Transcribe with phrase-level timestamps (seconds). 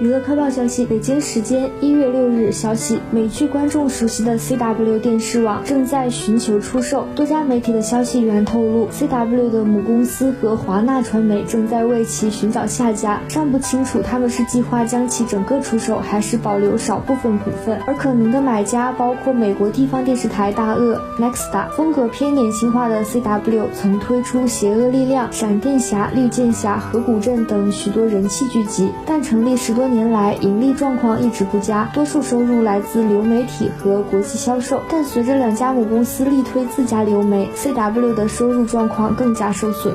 [0.00, 7.04] 娱乐快报消息：北京时间一月六日消息，美剧观众熟悉的 CW 电视网正在寻求出售。
[7.16, 17.80] 多家媒体的消息源透露，CW 的母公司和华纳传媒正在为其寻找下家，尚不清楚他们是计划将其整个出售，还是保留少部分股份。
[17.84, 21.70] 而可能的买家包括美国地方电视台大鳄 Nexta。
[21.76, 34.82] 风格偏年轻化的 CW 曾推出《邪恶力量》《闪电侠》《绿箭侠》《河谷镇》等许多人气剧集，但成立十多年来盈利状况一直不佳，多数收入来自流媒体和国际销售。
[34.90, 39.94] 但随着两家母公司力推自家流媒，CW 的收入状况更加受损。